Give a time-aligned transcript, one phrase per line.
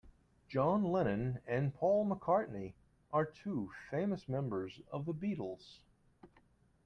[0.49, 2.73] John Lennon and Paul McCartney
[3.13, 5.77] are two famous members of the Beatles.